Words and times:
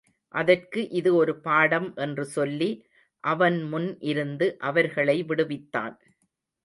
அதற்கு 0.33 0.81
இது 0.91 1.09
ஒரு 1.15 1.33
பாடம் 1.39 1.89
என்று 1.95 2.25
சொல்லி 2.29 2.69
அவன் 3.23 3.59
முன் 3.63 3.89
இருந்து 4.03 4.47
அவர்களை 4.61 5.17
விடுவித்தான். 5.23 5.95